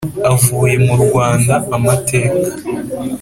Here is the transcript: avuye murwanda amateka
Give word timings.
avuye 0.31 0.75
murwanda 0.85 1.55
amateka 1.75 2.49